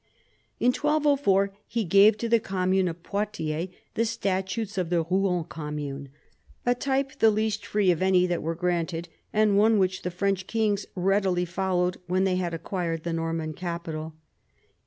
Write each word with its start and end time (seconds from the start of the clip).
In 0.59 0.71
1204 0.73 1.51
he 1.67 1.83
gave 1.83 2.17
to 2.17 2.27
the 2.27 2.39
commune 2.39 2.87
of 2.87 3.03
Poitiers 3.03 3.69
the 3.93 4.03
statutes 4.03 4.75
of 4.79 4.89
the 4.89 5.05
Eouen 5.05 5.47
commune, 5.47 6.09
a 6.65 6.73
type 6.73 7.19
the 7.19 7.29
least 7.29 7.63
free 7.67 7.91
of 7.91 8.01
any 8.01 8.25
that 8.25 8.41
were 8.41 8.55
granted, 8.55 9.09
and 9.31 9.59
one 9.59 9.77
which 9.77 10.01
the 10.01 10.09
French 10.09 10.47
kings 10.47 10.87
readily 10.95 11.45
followed 11.45 11.97
when 12.07 12.23
they 12.23 12.37
had 12.37 12.51
acquired 12.51 13.03
the 13.03 13.13
Norman 13.13 13.53
capital. 13.53 14.15